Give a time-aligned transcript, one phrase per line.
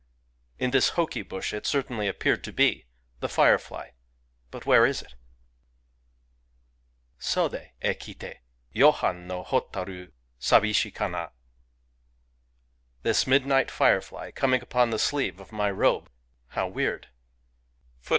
[0.57, 2.87] In this hoki bush it certainly appeared to be,—
[3.19, 3.93] the fire fly!
[4.49, 5.13] [but where is it?]
[7.19, 8.39] Sodc e kite,
[8.73, 11.31] Y5han no hotaru Sabishi kana!
[13.03, 16.09] This midnight firefly coming upon the sleeve of my robe—
[16.55, 18.09] how weird ^ I.